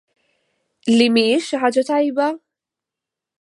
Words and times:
Li 0.95 1.07
mhijiex 1.17 1.51
ħaġa 1.65 1.85
tajba? 1.91 2.31